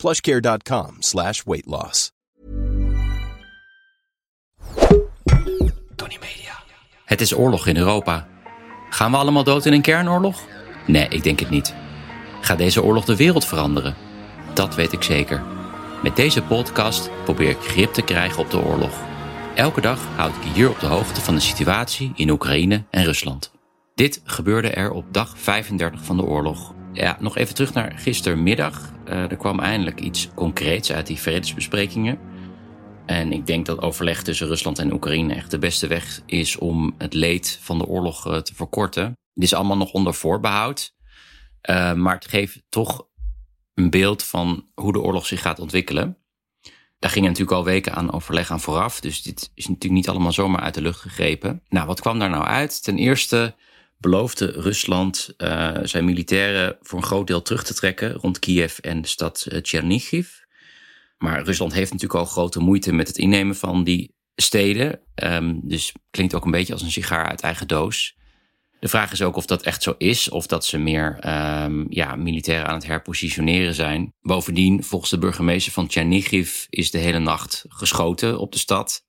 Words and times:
plushcare.com 0.00 0.96
slash 0.98 1.42
weight 1.44 1.66
loss. 1.66 2.10
Tony 5.96 6.18
Media. 6.20 6.62
Het 7.04 7.20
is 7.20 7.34
oorlog 7.34 7.66
in 7.66 7.76
Europa. 7.76 8.26
Gaan 8.90 9.10
we 9.10 9.16
allemaal 9.16 9.44
dood 9.44 9.66
in 9.66 9.72
een 9.72 9.82
kernoorlog? 9.82 10.40
Nee, 10.86 11.08
ik 11.08 11.22
denk 11.22 11.40
het 11.40 11.50
niet. 11.50 11.74
Gaat 12.40 12.58
deze 12.58 12.82
oorlog 12.82 13.04
de 13.04 13.16
wereld 13.16 13.44
veranderen? 13.44 13.94
Dat 14.54 14.74
weet 14.74 14.92
ik 14.92 15.02
zeker. 15.02 15.42
Met 16.02 16.16
deze 16.16 16.42
podcast 16.42 17.10
probeer 17.24 17.48
ik 17.48 17.60
grip 17.60 17.92
te 17.92 18.02
krijgen 18.02 18.42
op 18.42 18.50
de 18.50 18.58
oorlog. 18.64 18.92
Elke 19.54 19.80
dag 19.80 20.00
houd 20.16 20.36
ik 20.36 20.42
je 20.42 20.50
hier 20.50 20.70
op 20.70 20.80
de 20.80 20.86
hoogte 20.86 21.20
van 21.20 21.34
de 21.34 21.40
situatie 21.40 22.12
in 22.14 22.30
Oekraïne 22.30 22.84
en 22.90 23.04
Rusland. 23.04 23.52
Dit 23.94 24.20
gebeurde 24.24 24.70
er 24.70 24.90
op 24.90 25.04
dag 25.10 25.38
35 25.38 26.04
van 26.04 26.16
de 26.16 26.24
oorlog. 26.24 26.74
Ja, 26.92 27.16
nog 27.20 27.36
even 27.36 27.54
terug 27.54 27.74
naar 27.74 27.92
gistermiddag. 27.96 28.92
Uh, 29.08 29.30
er 29.30 29.36
kwam 29.36 29.60
eindelijk 29.60 30.00
iets 30.00 30.28
concreets 30.34 30.92
uit 30.92 31.06
die 31.06 31.18
vredesbesprekingen. 31.18 32.18
En 33.06 33.32
ik 33.32 33.46
denk 33.46 33.66
dat 33.66 33.82
overleg 33.82 34.22
tussen 34.22 34.46
Rusland 34.46 34.78
en 34.78 34.92
Oekraïne 34.92 35.34
echt 35.34 35.50
de 35.50 35.58
beste 35.58 35.86
weg 35.86 36.20
is 36.26 36.56
om 36.56 36.94
het 36.98 37.14
leed 37.14 37.58
van 37.62 37.78
de 37.78 37.86
oorlog 37.86 38.26
uh, 38.26 38.36
te 38.36 38.54
verkorten. 38.54 39.18
Dit 39.34 39.44
is 39.44 39.54
allemaal 39.54 39.76
nog 39.76 39.92
onder 39.92 40.14
voorbehoud. 40.14 40.94
Uh, 41.70 41.92
maar 41.92 42.14
het 42.14 42.28
geeft 42.28 42.62
toch 42.68 43.06
een 43.74 43.90
beeld 43.90 44.24
van 44.24 44.66
hoe 44.74 44.92
de 44.92 45.00
oorlog 45.00 45.26
zich 45.26 45.40
gaat 45.40 45.60
ontwikkelen. 45.60 46.16
Daar 46.98 47.10
gingen 47.10 47.28
natuurlijk 47.28 47.56
al 47.56 47.64
weken 47.64 47.94
aan 47.94 48.12
overleg 48.12 48.50
aan 48.50 48.60
vooraf. 48.60 49.00
Dus 49.00 49.22
dit 49.22 49.50
is 49.54 49.66
natuurlijk 49.66 49.94
niet 49.94 50.08
allemaal 50.08 50.32
zomaar 50.32 50.60
uit 50.60 50.74
de 50.74 50.82
lucht 50.82 51.00
gegrepen. 51.00 51.62
Nou, 51.68 51.86
wat 51.86 52.00
kwam 52.00 52.18
daar 52.18 52.30
nou 52.30 52.44
uit? 52.44 52.82
Ten 52.82 52.98
eerste 52.98 53.54
beloofde 54.00 54.46
Rusland 54.46 55.34
uh, 55.38 55.76
zijn 55.82 56.04
militairen 56.04 56.76
voor 56.80 56.98
een 56.98 57.04
groot 57.04 57.26
deel 57.26 57.42
terug 57.42 57.64
te 57.64 57.74
trekken 57.74 58.12
rond 58.12 58.38
Kiev 58.38 58.78
en 58.78 59.02
de 59.02 59.08
stad 59.08 59.46
Chernihiv. 59.62 60.28
Maar 61.18 61.42
Rusland 61.42 61.72
heeft 61.72 61.92
natuurlijk 61.92 62.20
al 62.20 62.26
grote 62.26 62.60
moeite 62.60 62.92
met 62.92 63.08
het 63.08 63.18
innemen 63.18 63.56
van 63.56 63.84
die 63.84 64.14
steden. 64.36 65.00
Um, 65.14 65.60
dus 65.62 65.92
klinkt 66.10 66.34
ook 66.34 66.44
een 66.44 66.50
beetje 66.50 66.72
als 66.72 66.82
een 66.82 66.90
sigaar 66.90 67.28
uit 67.28 67.40
eigen 67.40 67.68
doos. 67.68 68.18
De 68.78 68.88
vraag 68.88 69.12
is 69.12 69.22
ook 69.22 69.36
of 69.36 69.46
dat 69.46 69.62
echt 69.62 69.82
zo 69.82 69.94
is, 69.98 70.28
of 70.28 70.46
dat 70.46 70.64
ze 70.64 70.78
meer 70.78 71.18
um, 71.64 71.86
ja, 71.88 72.16
militairen 72.16 72.66
aan 72.66 72.74
het 72.74 72.86
herpositioneren 72.86 73.74
zijn. 73.74 74.14
Bovendien, 74.20 74.84
volgens 74.84 75.10
de 75.10 75.18
burgemeester 75.18 75.72
van 75.72 75.90
Chernihiv 75.90 76.66
is 76.68 76.90
de 76.90 76.98
hele 76.98 77.18
nacht 77.18 77.64
geschoten 77.68 78.38
op 78.38 78.52
de 78.52 78.58
stad. 78.58 79.04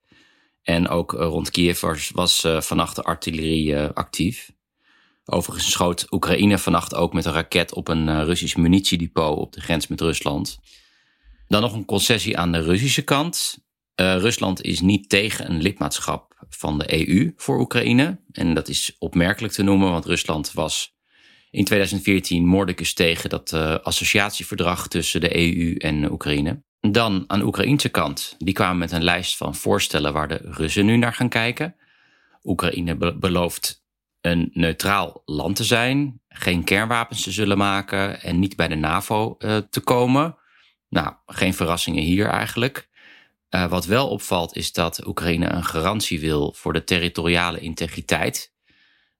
En 0.61 0.87
ook 0.87 1.11
rond 1.11 1.51
Kiev 1.51 1.79
was, 1.79 2.09
was 2.13 2.47
vannacht 2.59 2.95
de 2.95 3.03
artillerie 3.03 3.77
actief. 3.77 4.51
Overigens 5.33 5.71
schoot 5.71 6.07
Oekraïne 6.09 6.57
vannacht 6.57 6.95
ook 6.95 7.13
met 7.13 7.25
een 7.25 7.33
raket 7.33 7.73
op 7.73 7.87
een 7.87 8.07
uh, 8.07 8.23
Russisch 8.23 8.55
munitiedepot 8.55 9.37
op 9.37 9.53
de 9.53 9.61
grens 9.61 9.87
met 9.87 10.01
Rusland. 10.01 10.59
Dan 11.47 11.61
nog 11.61 11.73
een 11.73 11.85
concessie 11.85 12.37
aan 12.37 12.51
de 12.51 12.61
Russische 12.61 13.01
kant. 13.01 13.59
Uh, 13.95 14.17
Rusland 14.17 14.61
is 14.61 14.81
niet 14.81 15.09
tegen 15.09 15.51
een 15.51 15.61
lidmaatschap 15.61 16.45
van 16.49 16.79
de 16.79 17.07
EU 17.07 17.33
voor 17.35 17.59
Oekraïne. 17.59 18.19
En 18.31 18.53
dat 18.53 18.67
is 18.67 18.95
opmerkelijk 18.99 19.53
te 19.53 19.63
noemen, 19.63 19.91
want 19.91 20.05
Rusland 20.05 20.53
was 20.53 20.95
in 21.49 21.65
2014 21.65 22.45
moordicus 22.45 22.93
tegen 22.93 23.29
dat 23.29 23.51
uh, 23.51 23.75
associatieverdrag 23.75 24.87
tussen 24.87 25.21
de 25.21 25.37
EU 25.37 25.75
en 25.75 26.11
Oekraïne. 26.11 26.63
Dan 26.79 27.23
aan 27.27 27.39
de 27.39 27.45
Oekraïnse 27.45 27.89
kant, 27.89 28.35
die 28.37 28.53
kwamen 28.53 28.77
met 28.77 28.91
een 28.91 29.03
lijst 29.03 29.37
van 29.37 29.55
voorstellen 29.55 30.13
waar 30.13 30.27
de 30.27 30.39
Russen 30.43 30.85
nu 30.85 30.97
naar 30.97 31.13
gaan 31.13 31.29
kijken. 31.29 31.75
Oekraïne 32.43 32.95
be 32.95 33.17
belooft 33.17 33.80
een 34.21 34.49
neutraal 34.53 35.21
land 35.25 35.55
te 35.55 35.63
zijn, 35.63 36.21
geen 36.29 36.63
kernwapens 36.63 37.23
te 37.23 37.31
zullen 37.31 37.57
maken 37.57 38.21
en 38.21 38.39
niet 38.39 38.55
bij 38.55 38.67
de 38.67 38.75
NAVO 38.75 39.35
uh, 39.39 39.57
te 39.57 39.79
komen. 39.79 40.35
Nou, 40.89 41.13
geen 41.25 41.53
verrassingen 41.53 42.03
hier 42.03 42.27
eigenlijk. 42.27 42.89
Uh, 43.49 43.69
wat 43.69 43.85
wel 43.85 44.09
opvalt 44.09 44.55
is 44.55 44.71
dat 44.71 45.07
Oekraïne 45.07 45.49
een 45.49 45.63
garantie 45.63 46.19
wil 46.19 46.53
voor 46.57 46.73
de 46.73 46.83
territoriale 46.83 47.59
integriteit 47.59 48.53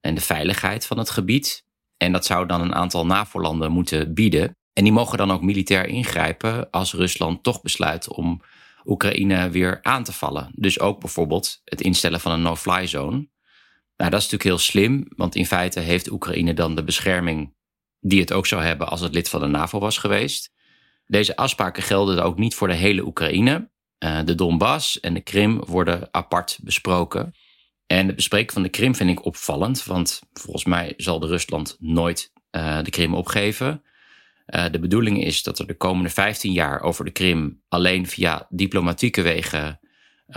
en 0.01 0.15
de 0.15 0.21
veiligheid 0.21 0.85
van 0.85 0.97
het 0.97 1.09
gebied. 1.09 1.65
En 1.97 2.11
dat 2.11 2.25
zou 2.25 2.45
dan 2.45 2.61
een 2.61 2.75
aantal 2.75 3.05
NAVO-landen 3.05 3.71
moeten 3.71 4.13
bieden. 4.13 4.55
En 4.73 4.83
die 4.83 4.93
mogen 4.93 5.17
dan 5.17 5.31
ook 5.31 5.41
militair 5.41 5.85
ingrijpen 5.85 6.69
als 6.69 6.93
Rusland 6.93 7.43
toch 7.43 7.61
besluit 7.61 8.07
om 8.09 8.41
Oekraïne 8.85 9.49
weer 9.49 9.79
aan 9.81 10.03
te 10.03 10.13
vallen. 10.13 10.51
Dus 10.55 10.79
ook 10.79 10.99
bijvoorbeeld 10.99 11.61
het 11.63 11.81
instellen 11.81 12.19
van 12.19 12.31
een 12.31 12.41
no-fly 12.41 12.87
zone. 12.87 13.29
Nou, 14.01 14.13
dat 14.13 14.21
is 14.21 14.29
natuurlijk 14.29 14.57
heel 14.57 14.67
slim, 14.71 15.07
want 15.15 15.35
in 15.35 15.45
feite 15.45 15.79
heeft 15.79 16.11
Oekraïne 16.11 16.53
dan 16.53 16.75
de 16.75 16.83
bescherming 16.83 17.55
die 17.99 18.19
het 18.19 18.33
ook 18.33 18.45
zou 18.45 18.63
hebben 18.63 18.87
als 18.87 19.01
het 19.01 19.13
lid 19.13 19.29
van 19.29 19.39
de 19.39 19.47
NAVO 19.47 19.79
was 19.79 19.97
geweest. 19.97 20.51
Deze 21.05 21.35
afspraken 21.35 21.83
gelden 21.83 22.23
ook 22.23 22.37
niet 22.37 22.55
voor 22.55 22.67
de 22.67 22.73
hele 22.73 23.05
Oekraïne. 23.05 23.69
Uh, 24.03 24.19
de 24.25 24.35
Donbass 24.35 24.99
en 24.99 25.13
de 25.13 25.21
Krim 25.21 25.59
worden 25.65 26.07
apart 26.11 26.59
besproken. 26.61 27.33
En 27.87 28.07
het 28.07 28.15
bespreken 28.15 28.53
van 28.53 28.61
de 28.61 28.69
Krim 28.69 28.95
vind 28.95 29.09
ik 29.09 29.25
opvallend, 29.25 29.85
want 29.85 30.21
volgens 30.33 30.65
mij 30.65 30.93
zal 30.97 31.19
de 31.19 31.27
Rusland 31.27 31.75
nooit 31.79 32.31
uh, 32.51 32.83
de 32.83 32.89
Krim 32.89 33.13
opgeven. 33.13 33.83
Uh, 34.55 34.65
de 34.71 34.79
bedoeling 34.79 35.23
is 35.23 35.43
dat 35.43 35.59
er 35.59 35.67
de 35.67 35.77
komende 35.77 36.09
15 36.09 36.51
jaar 36.51 36.81
over 36.81 37.05
de 37.05 37.11
Krim 37.11 37.61
alleen 37.67 38.07
via 38.07 38.47
diplomatieke 38.49 39.21
wegen 39.21 39.79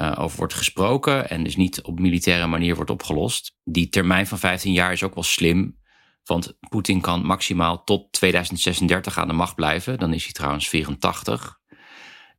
uh, 0.01 0.13
over 0.19 0.39
wordt 0.39 0.55
gesproken 0.55 1.31
en 1.31 1.45
dus 1.45 1.57
niet 1.57 1.83
op 1.83 2.01
militaire 2.01 2.47
manier 2.47 2.75
wordt 2.75 2.91
opgelost. 2.91 3.57
Die 3.65 3.89
termijn 3.89 4.27
van 4.27 4.39
15 4.39 4.73
jaar 4.73 4.93
is 4.93 5.03
ook 5.03 5.15
wel 5.15 5.25
slim, 5.25 5.79
want 6.25 6.57
Poetin 6.69 7.01
kan 7.01 7.27
maximaal 7.27 7.85
tot 7.85 8.13
2036 8.13 9.19
aan 9.19 9.29
de 9.29 9.35
macht 9.35 9.55
blijven. 9.55 9.99
Dan 9.99 10.13
is 10.13 10.25
hij 10.25 10.33
trouwens 10.33 10.69
84. 10.69 11.61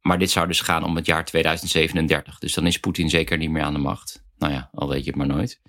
Maar 0.02 0.20
dit 0.20 0.32
zou 0.32 0.48
dus 0.48 0.62
gaan 0.62 0.84
om 0.84 0.96
het 0.96 1.06
jaar 1.06 1.26
2037. 1.26 2.40
Dus 2.40 2.54
dan 2.54 2.66
is 2.66 2.80
Poetin 2.80 3.10
zeker 3.10 3.38
niet 3.38 3.50
meer 3.50 3.64
aan 3.64 3.74
de 3.74 3.80
macht. 3.80 4.24
Nou 4.38 4.54
ja, 4.54 4.70
al 4.74 4.90
weet 4.90 5.04
je 5.04 5.10
het 5.10 5.16
maar 5.16 5.28
nooit. 5.28 5.62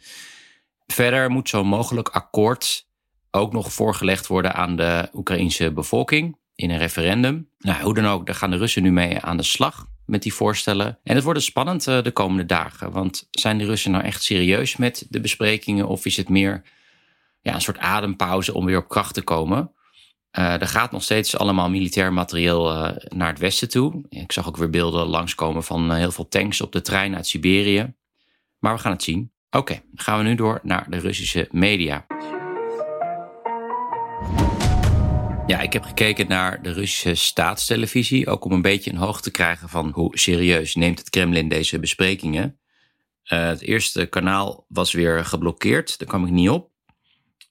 Verder 0.87 1.31
moet 1.31 1.49
zo 1.49 1.65
mogelijk 1.65 2.09
akkoord 2.09 2.87
ook 3.31 3.53
nog 3.53 3.73
voorgelegd 3.73 4.27
worden 4.27 4.55
aan 4.55 4.77
de 4.77 5.09
Oekraïnse 5.13 5.73
bevolking 5.73 6.39
in 6.55 6.71
een 6.71 6.79
referendum. 6.79 7.51
Nou, 7.59 7.83
hoe 7.83 7.95
dan 7.95 8.07
ook, 8.07 8.27
daar 8.27 8.35
gaan 8.35 8.51
de 8.51 8.57
Russen 8.57 8.83
nu 8.83 8.93
mee 8.93 9.21
aan 9.21 9.37
de 9.37 9.43
slag 9.43 9.87
met 10.07 10.23
die 10.23 10.35
voorstellen. 10.35 10.99
En 11.03 11.15
het 11.15 11.25
wordt 11.25 11.39
dus 11.39 11.49
spannend 11.49 11.87
uh, 11.87 12.03
de 12.03 12.11
komende 12.11 12.47
dagen. 12.47 12.91
Want 12.91 13.29
zijn 13.31 13.59
de 13.59 13.65
Russen 13.65 13.91
nou 13.91 14.05
echt 14.05 14.23
serieus 14.23 14.77
met 14.77 15.07
de 15.09 15.21
besprekingen? 15.21 15.89
Of 15.89 16.05
is 16.05 16.17
het 16.17 16.29
meer 16.29 16.63
ja, 17.41 17.55
een 17.55 17.61
soort 17.61 17.79
adempauze 17.79 18.55
om 18.55 18.65
weer 18.65 18.79
op 18.79 18.89
kracht 18.89 19.15
te 19.15 19.23
komen? 19.23 19.71
Uh, 20.39 20.61
er 20.61 20.69
gaat 20.69 20.93
nog 20.93 21.03
steeds 21.03 21.37
allemaal 21.37 21.71
militair 21.71 22.13
materieel 22.13 22.73
uh, 22.73 22.91
naar 23.09 23.29
het 23.29 23.39
westen 23.39 23.69
toe. 23.69 24.05
Ik 24.09 24.33
zag 24.33 24.49
ook 24.49 24.57
weer 24.57 24.71
beelden 24.71 25.07
langskomen 25.07 25.65
van 25.65 25.93
heel 25.93 26.13
veel 26.13 26.29
tanks 26.29 26.61
op 26.61 26.73
de 26.73 26.81
trein 26.81 27.17
uit 27.17 27.27
Siberië. 27.27 27.95
Maar 28.59 28.75
we 28.75 28.81
gaan 28.81 28.93
het 28.93 29.03
zien. 29.03 29.33
Oké, 29.51 29.83
gaan 29.95 30.19
we 30.19 30.25
nu 30.25 30.35
door 30.35 30.61
naar 30.63 30.91
de 30.91 30.99
Russische 30.99 31.49
media. 31.51 32.07
Ja, 35.47 35.61
ik 35.61 35.73
heb 35.73 35.85
gekeken 35.85 36.29
naar 36.29 36.63
de 36.63 36.73
Russische 36.73 37.15
staatstelevisie, 37.15 38.29
ook 38.29 38.45
om 38.45 38.53
een 38.53 38.63
beetje 38.63 38.91
een 38.91 38.97
hoogte 38.97 39.23
te 39.23 39.31
krijgen 39.31 39.69
van 39.69 39.91
hoe 39.91 40.19
serieus 40.19 40.75
neemt 40.75 40.99
het 40.99 41.11
Kremlin 41.11 41.49
deze 41.49 41.79
besprekingen. 41.79 42.59
Uh, 43.33 43.47
het 43.47 43.61
eerste 43.61 44.07
kanaal 44.07 44.65
was 44.69 44.93
weer 44.93 45.25
geblokkeerd, 45.25 45.99
daar 45.99 46.09
kwam 46.09 46.25
ik 46.25 46.31
niet 46.31 46.49
op. 46.49 46.71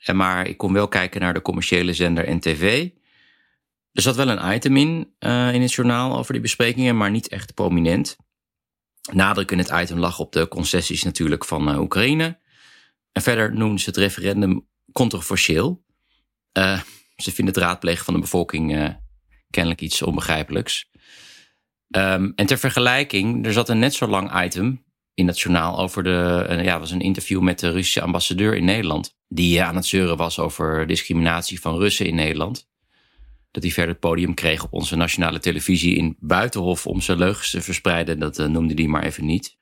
En 0.03 0.15
maar 0.15 0.47
ik 0.47 0.57
kon 0.57 0.73
wel 0.73 0.87
kijken 0.87 1.21
naar 1.21 1.33
de 1.33 1.41
commerciële 1.41 1.93
zender 1.93 2.35
NTV. 2.35 2.89
Er 3.91 4.01
zat 4.01 4.15
wel 4.15 4.29
een 4.29 4.55
item 4.55 4.77
in, 4.77 5.13
uh, 5.19 5.53
in 5.53 5.61
het 5.61 5.73
journaal 5.73 6.17
over 6.17 6.33
die 6.33 6.41
besprekingen, 6.41 6.97
maar 6.97 7.11
niet 7.11 7.27
echt 7.27 7.53
prominent. 7.53 8.17
Nadruk 9.11 9.51
in 9.51 9.57
het 9.57 9.71
item 9.73 9.97
lag 9.97 10.19
op 10.19 10.31
de 10.31 10.47
concessies 10.47 11.03
natuurlijk 11.03 11.45
van 11.45 11.69
uh, 11.69 11.79
Oekraïne. 11.79 12.39
En 13.11 13.21
verder 13.21 13.53
noemden 13.53 13.79
ze 13.79 13.89
het 13.89 13.97
referendum 13.97 14.67
controversieel. 14.91 15.83
Uh, 16.57 16.81
ze 17.15 17.31
vinden 17.31 17.53
het 17.53 17.63
raadplegen 17.63 18.05
van 18.05 18.13
de 18.13 18.19
bevolking 18.19 18.75
uh, 18.75 18.89
kennelijk 19.49 19.81
iets 19.81 20.01
onbegrijpelijks. 20.01 20.89
Um, 21.89 22.33
en 22.35 22.45
ter 22.45 22.57
vergelijking, 22.57 23.45
er 23.45 23.53
zat 23.53 23.69
een 23.69 23.79
net 23.79 23.93
zo 23.93 24.07
lang 24.07 24.43
item 24.43 24.83
in 25.13 25.25
dat 25.25 25.39
journaal 25.39 25.79
over 25.79 26.03
de. 26.03 26.47
Uh, 26.49 26.63
ja, 26.63 26.79
was 26.79 26.91
een 26.91 27.01
interview 27.01 27.41
met 27.41 27.59
de 27.59 27.69
Russische 27.69 28.01
ambassadeur 28.01 28.55
in 28.55 28.65
Nederland. 28.65 29.17
Die 29.27 29.57
uh, 29.57 29.67
aan 29.67 29.75
het 29.75 29.85
zeuren 29.85 30.17
was 30.17 30.39
over 30.39 30.87
discriminatie 30.87 31.61
van 31.61 31.77
Russen 31.77 32.05
in 32.05 32.15
Nederland. 32.15 32.69
Dat 33.51 33.63
hij 33.63 33.71
verder 33.71 33.91
het 33.91 33.99
podium 33.99 34.33
kreeg 34.33 34.63
op 34.63 34.73
onze 34.73 34.95
nationale 34.95 35.39
televisie 35.39 35.95
in 35.95 36.15
Buitenhof 36.19 36.87
om 36.87 37.01
zijn 37.01 37.17
leugens 37.17 37.49
te 37.49 37.61
verspreiden. 37.61 38.19
Dat 38.19 38.37
noemde 38.37 38.73
hij 38.73 38.87
maar 38.87 39.03
even 39.03 39.25
niet. 39.25 39.57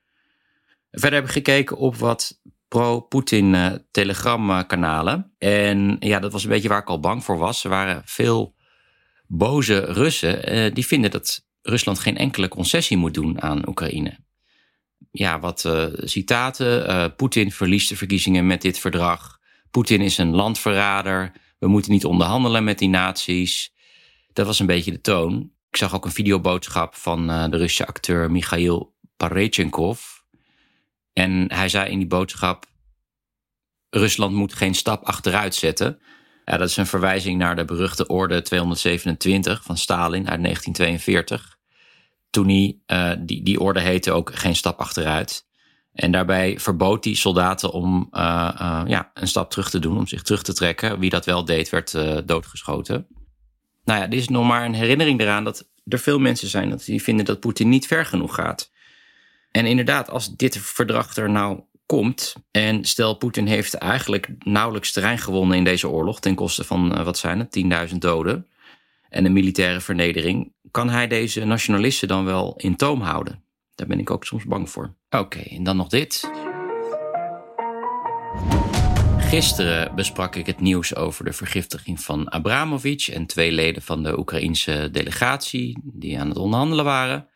Verder 0.90 1.18
heb 1.18 1.28
ik 1.28 1.34
gekeken 1.34 1.76
op 1.76 1.96
wat 1.96 2.40
pro-Poetin 2.68 3.54
uh, 3.54 3.72
telegramkanalen. 3.90 5.34
En 5.38 5.96
ja, 6.00 6.18
dat 6.18 6.32
was 6.32 6.42
een 6.42 6.50
beetje 6.50 6.68
waar 6.68 6.80
ik 6.80 6.88
al 6.88 7.00
bang 7.00 7.24
voor 7.24 7.38
was. 7.38 7.64
Er 7.64 7.70
waren 7.70 8.02
veel 8.04 8.54
boze 9.26 9.78
Russen 9.78 10.54
uh, 10.54 10.74
die 10.74 10.86
vinden 10.86 11.10
dat 11.10 11.46
Rusland 11.62 11.98
geen 11.98 12.16
enkele 12.16 12.48
concessie 12.48 12.96
moet 12.96 13.14
doen 13.14 13.42
aan 13.42 13.68
Oekraïne. 13.68 14.18
Ja, 15.10 15.40
wat 15.40 15.64
uh, 15.64 15.86
citaten. 15.96 17.14
Poetin 17.16 17.52
verliest 17.52 17.88
de 17.88 17.96
verkiezingen 17.96 18.46
met 18.46 18.62
dit 18.62 18.78
verdrag. 18.78 19.38
Poetin 19.70 20.00
is 20.00 20.18
een 20.18 20.34
landverrader. 20.34 21.32
We 21.58 21.68
moeten 21.68 21.92
niet 21.92 22.04
onderhandelen 22.04 22.64
met 22.64 22.78
die 22.78 22.88
naties. 22.88 23.72
Dat 24.32 24.46
was 24.46 24.58
een 24.58 24.66
beetje 24.66 24.90
de 24.90 25.00
toon. 25.00 25.50
Ik 25.70 25.76
zag 25.76 25.94
ook 25.94 26.04
een 26.04 26.10
videoboodschap 26.10 26.94
van 26.94 27.26
de 27.26 27.56
Russische 27.56 27.86
acteur 27.86 28.30
Michail 28.30 28.94
Parechenkov 29.16 30.00
en 31.14 31.52
hij 31.52 31.68
zei 31.68 31.90
in 31.90 31.98
die 31.98 32.06
boodschap: 32.06 32.66
Rusland 33.90 34.34
moet 34.34 34.54
geen 34.54 34.74
stap 34.74 35.04
achteruit 35.04 35.54
zetten. 35.54 35.98
Ja, 36.44 36.56
dat 36.56 36.68
is 36.68 36.76
een 36.76 36.86
verwijzing 36.86 37.38
naar 37.38 37.56
de 37.56 37.64
beruchte 37.64 38.06
orde 38.06 38.42
227 38.42 39.62
van 39.62 39.76
Stalin 39.76 40.28
uit 40.28 40.42
1942. 40.42 41.58
Toen 42.30 42.48
hij, 42.48 42.78
uh, 42.86 43.12
die, 43.26 43.42
die 43.42 43.60
orde 43.60 43.80
heette 43.80 44.12
ook 44.12 44.34
geen 44.34 44.56
stap 44.56 44.78
achteruit. 44.78 45.46
En 45.92 46.12
daarbij 46.12 46.58
verbood 46.58 47.04
hij 47.04 47.14
soldaten 47.14 47.72
om 47.72 48.08
uh, 48.12 48.20
uh, 48.60 48.82
ja, 48.86 49.10
een 49.14 49.28
stap 49.28 49.50
terug 49.50 49.70
te 49.70 49.78
doen, 49.78 49.98
om 49.98 50.06
zich 50.06 50.22
terug 50.22 50.42
te 50.42 50.54
trekken. 50.54 50.98
Wie 50.98 51.10
dat 51.10 51.24
wel 51.24 51.44
deed, 51.44 51.70
werd 51.70 51.92
doodgeschoten. 52.28 53.06
Nou 53.84 54.00
ja, 54.00 54.06
dit 54.06 54.20
is 54.20 54.28
nog 54.28 54.46
maar 54.46 54.64
een 54.64 54.74
herinnering 54.74 55.20
eraan 55.20 55.44
dat 55.44 55.68
er 55.88 55.98
veel 55.98 56.18
mensen 56.18 56.48
zijn 56.48 56.70
dat 56.70 56.84
die 56.84 57.02
vinden 57.02 57.24
dat 57.24 57.40
Poetin 57.40 57.68
niet 57.68 57.86
ver 57.86 58.06
genoeg 58.06 58.34
gaat. 58.34 58.70
En 59.56 59.66
inderdaad, 59.66 60.10
als 60.10 60.36
dit 60.36 60.58
verdrag 60.58 61.16
er 61.16 61.30
nou 61.30 61.60
komt. 61.86 62.34
En 62.50 62.84
stel, 62.84 63.14
Poetin 63.14 63.46
heeft 63.46 63.74
eigenlijk 63.74 64.28
nauwelijks 64.38 64.92
terrein 64.92 65.18
gewonnen 65.18 65.56
in 65.56 65.64
deze 65.64 65.88
oorlog. 65.88 66.20
ten 66.20 66.34
koste 66.34 66.64
van, 66.64 66.94
eh, 66.94 67.04
wat 67.04 67.18
zijn 67.18 67.38
het, 67.38 67.50
10.000 67.50 68.00
doden. 68.00 68.46
En 69.08 69.24
een 69.24 69.32
militaire 69.32 69.80
vernedering. 69.80 70.52
Kan 70.70 70.88
hij 70.88 71.06
deze 71.06 71.44
nationalisten 71.44 72.08
dan 72.08 72.24
wel 72.24 72.54
in 72.56 72.76
toom 72.76 73.00
houden? 73.00 73.44
Daar 73.74 73.86
ben 73.86 73.98
ik 73.98 74.10
ook 74.10 74.24
soms 74.24 74.44
bang 74.44 74.70
voor. 74.70 74.94
Oké, 75.10 75.40
en 75.40 75.62
dan 75.62 75.76
nog 75.76 75.88
dit. 75.88 76.30
Gisteren 79.18 79.94
besprak 79.94 80.36
ik 80.36 80.46
het 80.46 80.60
nieuws 80.60 80.94
over 80.94 81.24
de 81.24 81.32
vergiftiging 81.32 82.00
van 82.00 82.30
Abramovic 82.30 83.06
en 83.06 83.26
twee 83.26 83.52
leden 83.52 83.82
van 83.82 84.02
de 84.02 84.18
Oekraïnse 84.18 84.88
delegatie 84.92 85.78
die 85.82 86.20
aan 86.20 86.28
het 86.28 86.38
onderhandelen 86.38 86.84
waren. 86.84 87.28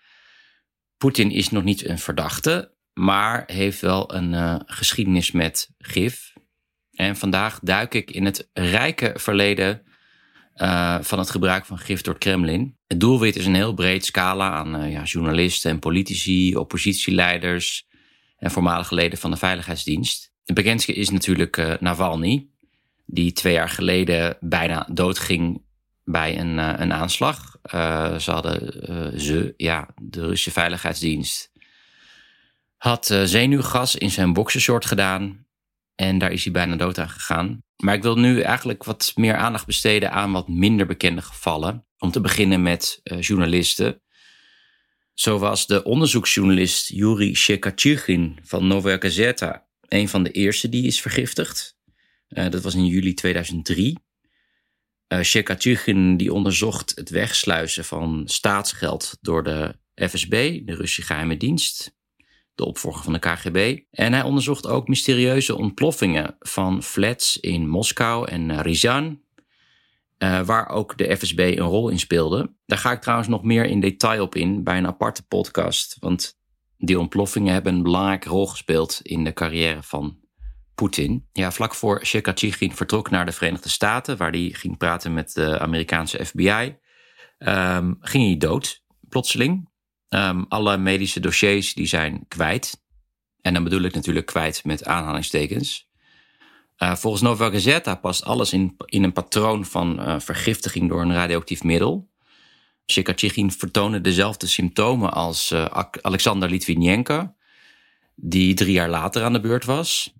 Poetin 0.99 1.31
is 1.31 1.50
nog 1.50 1.65
niet 1.65 1.89
een 1.89 1.99
verdachte, 1.99 2.75
maar 2.93 3.45
heeft 3.47 3.81
wel 3.81 4.15
een 4.15 4.33
uh, 4.33 4.56
geschiedenis 4.67 5.31
met 5.31 5.71
gif. 5.79 6.33
En 6.93 7.17
vandaag 7.17 7.59
duik 7.62 7.95
ik 7.95 8.11
in 8.11 8.25
het 8.25 8.50
rijke 8.53 9.12
verleden 9.15 9.83
uh, 10.56 10.99
van 11.00 11.19
het 11.19 11.31
gebruik 11.31 11.67
van 11.67 11.79
gif 11.79 12.00
door 12.00 12.15
het 12.15 12.23
Kremlin. 12.23 12.77
Het 12.87 13.00
doelwit 13.00 13.37
is 13.37 13.47
een 13.47 13.55
heel 13.55 13.75
breed 13.75 14.05
scala 14.05 14.50
aan 14.50 14.83
uh, 14.83 14.93
ja, 14.93 15.03
journalisten 15.03 15.71
en 15.71 15.79
politici, 15.79 16.56
oppositieleiders 16.56 17.87
en 18.37 18.50
voormalige 18.50 18.95
leden 18.95 19.19
van 19.19 19.31
de 19.31 19.37
Veiligheidsdienst. 19.37 20.33
De 20.45 20.53
bekendste 20.53 20.93
is 20.93 21.11
natuurlijk 21.11 21.81
Navalny, 21.81 22.49
die 23.06 23.33
twee 23.33 23.53
jaar 23.53 23.69
geleden 23.69 24.37
bijna 24.41 24.89
doodging 24.93 25.62
bij 26.10 26.38
een, 26.38 26.58
een 26.58 26.93
aanslag. 26.93 27.56
Uh, 27.75 28.19
ze 28.19 28.31
hadden 28.31 28.90
uh, 28.90 29.19
ze, 29.19 29.55
ja, 29.56 29.88
de 30.02 30.20
Russische 30.20 30.50
Veiligheidsdienst, 30.50 31.52
had 32.76 33.06
zenuwgas 33.25 33.96
in 33.96 34.10
zijn 34.10 34.32
boxershort 34.32 34.87
gedaan. 34.87 35.46
En 35.94 36.19
daar 36.19 36.32
is 36.32 36.44
hij 36.44 36.52
bijna 36.52 36.76
dood 36.76 36.99
aan 36.99 37.08
gegaan. 37.08 37.62
Maar 37.76 37.94
ik 37.94 38.02
wil 38.02 38.19
nu 38.19 38.40
eigenlijk 38.40 38.84
wat 38.84 39.12
meer 39.14 39.37
aandacht 39.37 39.66
besteden 39.66 40.12
aan 40.12 40.32
wat 40.32 40.49
minder 40.49 40.87
bekende 40.87 41.22
gevallen. 41.22 41.87
Om 41.99 42.11
te 42.11 42.20
beginnen 42.20 42.62
met 42.62 43.00
journalisten. 43.02 44.02
Zo 45.14 45.38
was 45.38 45.66
de 45.66 45.82
onderzoeksjournalist 45.84 46.88
Yuri 46.88 47.34
Shekatjugin 47.34 48.38
van 48.43 48.66
Novaya 48.66 48.96
Gazeta 48.99 49.69
een 49.88 50.08
van 50.08 50.22
de 50.22 50.31
eerste 50.31 50.69
die 50.69 50.87
is 50.87 51.00
vergiftigd. 51.00 51.76
dat 52.28 52.62
was 52.62 52.75
in 52.75 52.87
juli 52.87 53.14
2003. 53.14 53.99
Uh, 55.08 56.16
die 56.16 56.32
onderzocht 56.32 56.93
het 56.94 57.10
wegsluizen 57.10 57.84
van 57.84 58.22
staatsgeld 58.25 59.19
door 59.20 59.44
de 59.44 59.75
FSB, 59.94 60.60
de 60.64 60.75
Russische 60.75 61.02
geheime 61.02 61.37
dienst, 61.37 61.96
de 62.55 62.64
opvolger 62.64 63.02
van 63.02 63.12
de 63.12 63.19
KGB. 63.19 63.78
En 63.90 64.12
hij 64.12 64.22
onderzocht 64.22 64.66
ook 64.66 64.88
mysterieuze 64.88 65.56
ontploffingen 65.56 66.37
van 66.38 66.82
flats 66.82 67.40
in 67.40 67.69
Moskou 67.69 68.28
en 68.28 68.62
Ryazan, 68.62 69.20
uh, 70.19 70.40
waar 70.40 70.69
ook 70.69 70.99
de 70.99 71.16
FSB 71.16 71.38
een 71.38 71.58
rol 71.58 71.88
in 71.88 71.99
speelde. 71.99 72.54
Daar 72.66 72.78
ga 72.78 72.93
ik 72.93 73.00
trouwens 73.00 73.28
nog 73.28 73.43
meer 73.43 73.64
in 73.64 73.81
detail 73.81 74.22
op 74.22 74.34
in 74.34 74.64
bij 74.64 74.78
een 74.78 74.87
aparte 74.87 75.26
podcast, 75.26 75.96
want 76.00 76.38
die 76.76 76.99
ontploffingen 76.99 77.52
hebben 77.52 77.75
een 77.75 77.82
belangrijke 77.82 78.28
rol 78.28 78.46
gespeeld 78.46 79.00
in 79.02 79.25
de 79.25 79.32
carrière 79.32 79.82
van 79.82 80.19
Poetin. 80.78 81.28
Ja, 81.32 81.52
vlak 81.52 81.75
voor 81.75 82.04
Shekatjigin 82.04 82.75
vertrok 82.75 83.10
naar 83.10 83.26
de 83.26 83.32
Verenigde 83.32 83.69
Staten, 83.69 84.16
waar 84.16 84.30
hij 84.30 84.50
ging 84.52 84.76
praten 84.76 85.14
met 85.14 85.32
de 85.32 85.58
Amerikaanse 85.58 86.25
FBI, 86.25 86.76
um, 87.38 87.96
ging 88.00 88.25
hij 88.25 88.36
dood, 88.36 88.82
plotseling. 89.08 89.69
Um, 90.08 90.44
alle 90.48 90.76
medische 90.76 91.20
dossiers 91.20 91.75
die 91.75 91.86
zijn 91.86 92.25
kwijt. 92.28 92.82
En 93.40 93.54
dan 93.54 93.64
bedoel 93.64 93.82
ik 93.82 93.94
natuurlijk 93.94 94.26
kwijt 94.26 94.64
met 94.64 94.84
aanhalingstekens. 94.84 95.88
Uh, 96.78 96.94
volgens 96.94 97.22
Nova 97.22 97.50
Gazeta 97.50 97.94
past 97.94 98.25
alles 98.25 98.52
in, 98.52 98.76
in 98.84 99.02
een 99.02 99.12
patroon 99.12 99.64
van 99.64 100.00
uh, 100.00 100.20
vergiftiging 100.20 100.88
door 100.88 101.02
een 101.02 101.14
radioactief 101.14 101.62
middel. 101.62 102.10
Shekatjigin 102.90 103.52
vertoonde 103.52 104.00
dezelfde 104.00 104.46
symptomen 104.46 105.12
als 105.12 105.50
uh, 105.50 105.64
Alexander 106.00 106.50
Litvinenko, 106.50 107.34
die 108.14 108.54
drie 108.54 108.72
jaar 108.72 108.88
later 108.88 109.25
aan 109.25 109.32
de 109.32 109.40
beurt 109.40 109.64
was. 109.64 110.16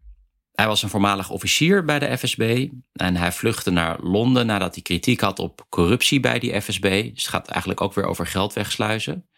Hij 0.59 0.67
was 0.67 0.83
een 0.83 0.89
voormalig 0.89 1.31
officier 1.31 1.85
bij 1.85 1.99
de 1.99 2.19
FSB 2.19 2.69
en 2.93 3.17
hij 3.17 3.33
vluchtte 3.33 3.71
naar 3.71 4.01
Londen 4.01 4.47
nadat 4.47 4.75
hij 4.75 4.83
kritiek 4.83 5.21
had 5.21 5.39
op 5.39 5.67
corruptie 5.69 6.21
bij 6.21 6.39
die 6.39 6.61
FSB. 6.61 6.83
Dus 6.83 7.23
het 7.23 7.29
gaat 7.29 7.49
eigenlijk 7.49 7.81
ook 7.81 7.95
weer 7.95 8.05
over 8.05 8.27
geld 8.27 8.53
wegsluizen. 8.53 9.29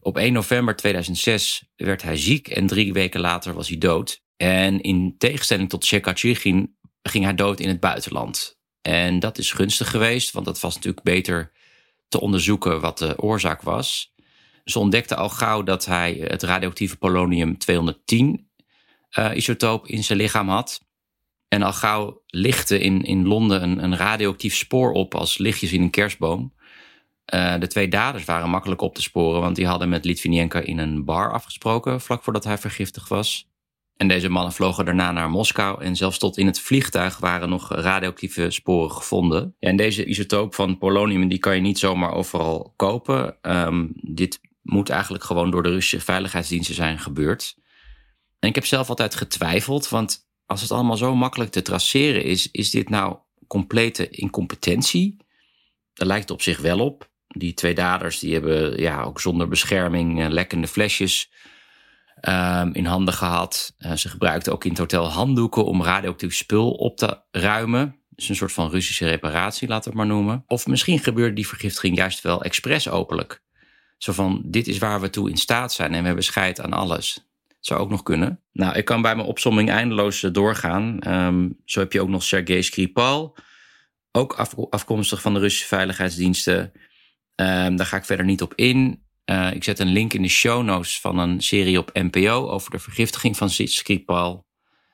Op 0.00 0.16
1 0.16 0.32
november 0.32 0.76
2006 0.76 1.64
werd 1.76 2.02
hij 2.02 2.16
ziek 2.16 2.48
en 2.48 2.66
drie 2.66 2.92
weken 2.92 3.20
later 3.20 3.54
was 3.54 3.68
hij 3.68 3.78
dood. 3.78 4.22
En 4.36 4.80
in 4.80 5.14
tegenstelling 5.18 5.68
tot 5.68 5.84
Shekatjigin 5.84 6.76
ging 7.02 7.24
hij 7.24 7.34
dood 7.34 7.60
in 7.60 7.68
het 7.68 7.80
buitenland. 7.80 8.58
En 8.82 9.18
dat 9.18 9.38
is 9.38 9.52
gunstig 9.52 9.90
geweest, 9.90 10.32
want 10.32 10.46
dat 10.46 10.60
was 10.60 10.74
natuurlijk 10.74 11.04
beter 11.04 11.52
te 12.08 12.20
onderzoeken 12.20 12.80
wat 12.80 12.98
de 12.98 13.18
oorzaak 13.18 13.62
was. 13.62 14.14
Ze 14.64 14.78
ontdekten 14.78 15.16
al 15.16 15.28
gauw 15.28 15.62
dat 15.62 15.84
hij 15.84 16.14
het 16.20 16.42
radioactieve 16.42 16.96
polonium 16.96 17.58
210 17.58 18.47
uh, 19.18 19.30
isotoop 19.34 19.86
in 19.86 20.04
zijn 20.04 20.18
lichaam 20.18 20.48
had. 20.48 20.86
En 21.48 21.62
al 21.62 21.72
gauw 21.72 22.22
lichtte 22.26 22.78
in, 22.78 23.02
in 23.02 23.26
Londen 23.26 23.62
een, 23.62 23.82
een 23.82 23.96
radioactief 23.96 24.56
spoor 24.56 24.92
op 24.92 25.14
als 25.14 25.38
lichtjes 25.38 25.72
in 25.72 25.82
een 25.82 25.90
kerstboom. 25.90 26.52
Uh, 27.34 27.58
de 27.58 27.66
twee 27.66 27.88
daders 27.88 28.24
waren 28.24 28.50
makkelijk 28.50 28.80
op 28.80 28.94
te 28.94 29.02
sporen, 29.02 29.40
want 29.40 29.56
die 29.56 29.66
hadden 29.66 29.88
met 29.88 30.04
Litvinenko 30.04 30.60
in 30.60 30.78
een 30.78 31.04
bar 31.04 31.32
afgesproken 31.32 32.00
vlak 32.00 32.22
voordat 32.22 32.44
hij 32.44 32.58
vergiftigd 32.58 33.08
was. 33.08 33.48
En 33.96 34.08
deze 34.08 34.28
mannen 34.28 34.52
vlogen 34.52 34.84
daarna 34.84 35.12
naar 35.12 35.30
Moskou 35.30 35.82
en 35.82 35.96
zelfs 35.96 36.18
tot 36.18 36.36
in 36.36 36.46
het 36.46 36.60
vliegtuig 36.60 37.18
waren 37.18 37.48
nog 37.48 37.74
radioactieve 37.74 38.50
sporen 38.50 38.90
gevonden. 38.90 39.54
En 39.58 39.76
deze 39.76 40.04
isotoop 40.04 40.54
van 40.54 40.78
polonium 40.78 41.28
die 41.28 41.38
kan 41.38 41.54
je 41.54 41.60
niet 41.60 41.78
zomaar 41.78 42.12
overal 42.12 42.72
kopen. 42.76 43.36
Um, 43.42 43.92
dit 43.94 44.40
moet 44.62 44.88
eigenlijk 44.88 45.24
gewoon 45.24 45.50
door 45.50 45.62
de 45.62 45.70
Russische 45.70 46.04
veiligheidsdiensten 46.04 46.74
zijn 46.74 46.98
gebeurd. 46.98 47.56
En 48.38 48.48
ik 48.48 48.54
heb 48.54 48.66
zelf 48.66 48.88
altijd 48.88 49.14
getwijfeld, 49.14 49.88
want 49.88 50.28
als 50.46 50.60
het 50.60 50.70
allemaal 50.70 50.96
zo 50.96 51.14
makkelijk 51.14 51.50
te 51.50 51.62
traceren 51.62 52.24
is, 52.24 52.50
is 52.50 52.70
dit 52.70 52.88
nou 52.88 53.16
complete 53.46 54.08
incompetentie? 54.08 55.16
Daar 55.94 56.06
lijkt 56.06 56.30
op 56.30 56.42
zich 56.42 56.58
wel 56.58 56.80
op. 56.80 57.10
Die 57.26 57.54
twee 57.54 57.74
daders 57.74 58.18
die 58.18 58.32
hebben 58.32 58.80
ja, 58.80 59.02
ook 59.02 59.20
zonder 59.20 59.48
bescherming 59.48 60.20
uh, 60.20 60.28
lekkende 60.28 60.66
flesjes 60.66 61.30
um, 62.28 62.74
in 62.74 62.84
handen 62.84 63.14
gehad. 63.14 63.74
Uh, 63.78 63.92
ze 63.92 64.08
gebruikten 64.08 64.52
ook 64.52 64.64
in 64.64 64.70
het 64.70 64.78
hotel 64.78 65.08
handdoeken 65.08 65.64
om 65.64 65.82
radioactief 65.82 66.34
spul 66.34 66.70
op 66.70 66.96
te 66.96 67.20
ruimen. 67.30 67.96
Dus 68.08 68.28
een 68.28 68.36
soort 68.36 68.52
van 68.52 68.70
Russische 68.70 69.08
reparatie, 69.08 69.68
laten 69.68 69.92
we 69.92 69.98
het 69.98 70.08
maar 70.08 70.16
noemen. 70.16 70.44
Of 70.46 70.66
misschien 70.66 70.98
gebeurde 70.98 71.34
die 71.34 71.48
vergiftiging 71.48 71.96
juist 71.96 72.20
wel 72.20 72.42
expres 72.42 72.88
openlijk. 72.88 73.42
Zo 73.98 74.12
van, 74.12 74.42
dit 74.44 74.66
is 74.66 74.78
waar 74.78 75.00
we 75.00 75.10
toe 75.10 75.30
in 75.30 75.36
staat 75.36 75.72
zijn 75.72 75.94
en 75.94 76.00
we 76.00 76.06
hebben 76.06 76.24
scheid 76.24 76.60
aan 76.60 76.72
alles. 76.72 77.27
Zou 77.60 77.80
ook 77.80 77.90
nog 77.90 78.02
kunnen. 78.02 78.42
Nou, 78.52 78.76
ik 78.76 78.84
kan 78.84 79.02
bij 79.02 79.16
mijn 79.16 79.28
opsomming 79.28 79.70
eindeloos 79.70 80.22
eh, 80.22 80.32
doorgaan. 80.32 81.08
Um, 81.08 81.60
zo 81.64 81.80
heb 81.80 81.92
je 81.92 82.00
ook 82.00 82.08
nog 82.08 82.22
Sergei 82.22 82.62
Skripal, 82.62 83.36
ook 84.12 84.32
afkomstig 84.70 85.20
van 85.20 85.34
de 85.34 85.40
Russische 85.40 85.66
veiligheidsdiensten. 85.66 86.72
Um, 87.34 87.76
daar 87.76 87.86
ga 87.86 87.96
ik 87.96 88.04
verder 88.04 88.26
niet 88.26 88.42
op 88.42 88.54
in. 88.54 89.02
Uh, 89.30 89.52
ik 89.54 89.64
zet 89.64 89.78
een 89.78 89.92
link 89.92 90.12
in 90.12 90.22
de 90.22 90.28
show 90.28 90.64
notes 90.64 91.00
van 91.00 91.18
een 91.18 91.40
serie 91.40 91.78
op 91.78 91.90
NPO 91.92 92.48
over 92.48 92.70
de 92.70 92.78
vergiftiging 92.78 93.36
van 93.36 93.50
Skripal, 93.50 94.46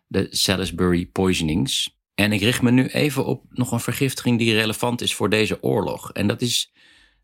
de 0.07 0.27
Salisbury 0.31 1.07
poisonings. 1.07 1.99
En 2.15 2.33
ik 2.33 2.41
richt 2.41 2.63
me 2.63 2.71
nu 2.71 2.87
even 2.87 3.25
op 3.25 3.45
nog 3.49 3.73
een 3.73 3.81
vergiftiging 3.81 4.39
die 4.39 4.55
relevant 4.55 5.01
is 5.01 5.15
voor 5.15 5.31
deze 5.31 5.63
oorlog. 5.63 6.13
En 6.13 6.27
dat 6.27 6.41
is 6.41 6.73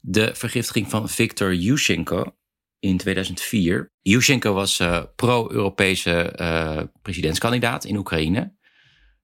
de 0.00 0.34
vergiftiging 0.34 0.90
van 0.90 1.08
Viktor 1.08 1.54
Yushchenko 1.54 2.34
in 2.80 2.96
2004. 2.96 3.92
Yushchenko 4.02 4.54
was 4.54 4.80
uh, 4.80 5.02
pro-Europese 5.16 6.36
uh, 6.40 6.82
presidentskandidaat 7.02 7.84
in 7.84 7.96
Oekraïne. 7.96 8.54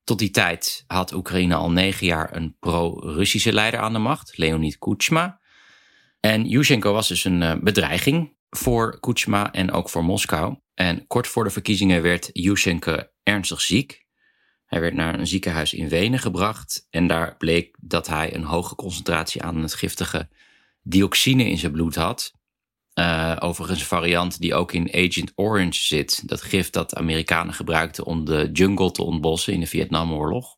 Tot 0.05 0.19
die 0.19 0.31
tijd 0.31 0.85
had 0.87 1.13
Oekraïne 1.13 1.55
al 1.55 1.71
negen 1.71 2.07
jaar 2.07 2.37
een 2.37 2.57
pro-Russische 2.59 3.53
leider 3.53 3.81
aan 3.81 3.93
de 3.93 3.99
macht, 3.99 4.39
Leonid 4.39 4.79
Kuchma. 4.79 5.41
En 6.21 6.49
Yushchenko 6.49 6.93
was 6.93 7.09
dus 7.09 7.25
een 7.25 7.41
uh, 7.41 7.55
bedreiging 7.61 8.37
voor 8.51 9.01
Kuchma 9.01 9.53
en 9.53 9.73
ook 9.73 9.91
voor 9.91 10.05
Moskou. 10.05 10.57
En 10.75 11.07
kort 11.07 11.27
voor 11.27 11.45
de 11.45 11.51
verkiezingen 11.51 12.03
werd 12.03 12.31
Yushchenko 12.33 13.03
ernstig 13.23 13.61
ziek. 13.61 14.05
Hij 14.67 14.81
werd 14.81 14.95
naar 14.95 15.19
een 15.19 15.27
ziekenhuis 15.27 15.75
in 15.75 15.89
Wenen 15.89 16.19
gebracht 16.19 16.87
en 16.91 17.07
daar 17.07 17.37
bleek 17.37 17.77
dat 17.81 18.07
hij 18.07 18.35
een 18.35 18.45
hoge 18.45 18.75
concentratie 18.75 19.43
aan 19.43 19.63
het 19.63 19.75
giftige 19.75 20.29
dioxine 20.83 21.49
in 21.49 21.59
zijn 21.59 21.73
bloed 21.73 21.95
had. 21.95 22.33
Uh, 22.99 23.37
overigens 23.39 23.81
een 23.81 23.87
variant 23.87 24.41
die 24.41 24.55
ook 24.55 24.73
in 24.73 24.95
Agent 24.95 25.33
Orange 25.35 25.81
zit. 25.81 26.29
Dat 26.29 26.43
gif 26.43 26.71
dat 26.71 26.95
Amerikanen 26.95 27.55
gebruikten 27.55 28.05
om 28.05 28.25
de 28.25 28.51
jungle 28.53 28.91
te 28.91 29.03
ontbossen 29.03 29.53
in 29.53 29.61
de 29.61 29.67
Vietnamoorlog. 29.67 30.57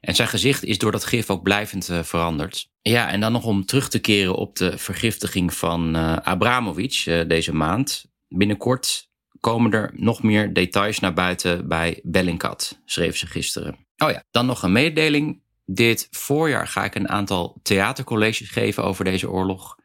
En 0.00 0.14
zijn 0.14 0.28
gezicht 0.28 0.64
is 0.64 0.78
door 0.78 0.92
dat 0.92 1.04
gif 1.04 1.30
ook 1.30 1.42
blijvend 1.42 1.88
uh, 1.88 2.02
veranderd. 2.02 2.68
Ja, 2.82 3.08
en 3.08 3.20
dan 3.20 3.32
nog 3.32 3.44
om 3.44 3.64
terug 3.64 3.88
te 3.88 3.98
keren 3.98 4.34
op 4.34 4.56
de 4.56 4.78
vergiftiging 4.78 5.54
van 5.54 5.96
uh, 5.96 6.16
Abramovic 6.16 7.24
deze 7.28 7.54
maand. 7.54 8.04
Binnenkort 8.28 9.08
komen 9.40 9.72
er 9.72 9.92
nog 9.94 10.22
meer 10.22 10.52
details 10.52 10.98
naar 10.98 11.14
buiten 11.14 11.68
bij 11.68 12.00
Bellingcat, 12.02 12.80
schreef 12.84 13.16
ze 13.16 13.26
gisteren. 13.26 13.86
Oh 13.96 14.10
ja, 14.10 14.24
dan 14.30 14.46
nog 14.46 14.62
een 14.62 14.72
mededeling. 14.72 15.42
Dit 15.64 16.08
voorjaar 16.10 16.66
ga 16.66 16.84
ik 16.84 16.94
een 16.94 17.08
aantal 17.08 17.58
theatercolleges 17.62 18.50
geven 18.50 18.84
over 18.84 19.04
deze 19.04 19.30
oorlog. 19.30 19.76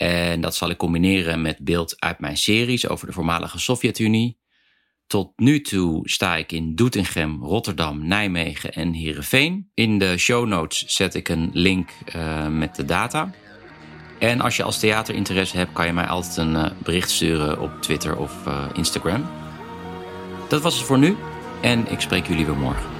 En 0.00 0.40
dat 0.40 0.56
zal 0.56 0.70
ik 0.70 0.76
combineren 0.76 1.42
met 1.42 1.58
beeld 1.58 2.00
uit 2.00 2.18
mijn 2.18 2.36
series 2.36 2.88
over 2.88 3.06
de 3.06 3.12
voormalige 3.12 3.58
Sovjet-Unie. 3.58 4.38
Tot 5.06 5.32
nu 5.36 5.60
toe 5.60 6.08
sta 6.08 6.36
ik 6.36 6.52
in 6.52 6.74
Doetinchem, 6.74 7.42
Rotterdam, 7.42 8.06
Nijmegen 8.06 8.72
en 8.72 8.92
Heerenveen. 8.92 9.70
In 9.74 9.98
de 9.98 10.18
show 10.18 10.46
notes 10.46 10.86
zet 10.86 11.14
ik 11.14 11.28
een 11.28 11.50
link 11.52 11.90
uh, 12.16 12.46
met 12.48 12.76
de 12.76 12.84
data. 12.84 13.30
En 14.18 14.40
als 14.40 14.56
je 14.56 14.62
als 14.62 14.78
theaterinteresse 14.78 15.56
hebt, 15.56 15.72
kan 15.72 15.86
je 15.86 15.92
mij 15.92 16.06
altijd 16.06 16.36
een 16.36 16.54
uh, 16.54 16.70
bericht 16.82 17.10
sturen 17.10 17.60
op 17.60 17.82
Twitter 17.82 18.16
of 18.16 18.46
uh, 18.46 18.66
Instagram. 18.74 19.26
Dat 20.48 20.62
was 20.62 20.74
het 20.74 20.86
voor 20.86 20.98
nu 20.98 21.16
en 21.62 21.90
ik 21.90 22.00
spreek 22.00 22.26
jullie 22.26 22.46
weer 22.46 22.56
morgen. 22.56 22.99